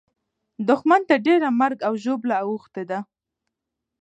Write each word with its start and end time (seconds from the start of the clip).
دښمن 0.67 1.01
ته 1.09 1.15
ډېره 1.27 1.49
مرګ 1.59 1.77
او 1.87 1.93
ژوبله 2.03 2.35
اوښتې 2.45 2.83
ده. 2.89 2.99